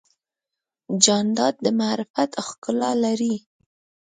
[1.03, 3.35] جانداد د معرفت ښکلا لري.